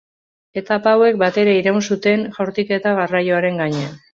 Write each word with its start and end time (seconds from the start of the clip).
Etapa 0.61 0.93
hauek 0.95 1.19
batera 1.25 1.53
iraun 1.59 1.79
zuten 1.91 2.25
jaurtiketa 2.39 2.99
garraioaren 3.03 3.63
gainean. 3.65 3.97